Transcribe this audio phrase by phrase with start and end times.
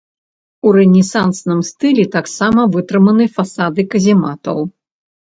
[0.67, 4.57] У рэнесансным стылі таксама вытрыманы фасады казематаў.